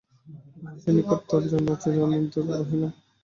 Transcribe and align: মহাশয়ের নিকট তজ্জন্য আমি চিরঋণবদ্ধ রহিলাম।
মহাশয়ের 0.63 0.93
নিকট 0.97 1.19
তজ্জন্য 1.29 1.67
আমি 1.67 1.79
চিরঋণবদ্ধ 1.81 2.35
রহিলাম। 2.51 2.91